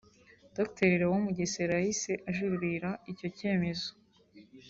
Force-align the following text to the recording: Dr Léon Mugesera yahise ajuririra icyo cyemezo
Dr 0.55 0.87
Léon 0.99 1.21
Mugesera 1.25 1.73
yahise 1.77 2.11
ajuririra 2.29 2.89
icyo 3.11 3.27
cyemezo 3.37 3.89